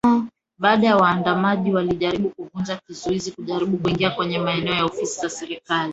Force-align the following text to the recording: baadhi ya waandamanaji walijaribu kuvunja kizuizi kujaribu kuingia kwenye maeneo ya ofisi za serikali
baadhi 0.57 0.85
ya 0.85 0.97
waandamanaji 0.97 1.73
walijaribu 1.73 2.29
kuvunja 2.29 2.75
kizuizi 2.75 3.31
kujaribu 3.31 3.77
kuingia 3.77 4.09
kwenye 4.11 4.39
maeneo 4.39 4.73
ya 4.73 4.85
ofisi 4.85 5.21
za 5.21 5.29
serikali 5.29 5.89